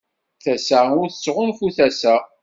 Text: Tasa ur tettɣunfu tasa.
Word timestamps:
Tasa 0.43 0.79
ur 0.99 1.07
tettɣunfu 1.09 1.67
tasa. 1.77 2.15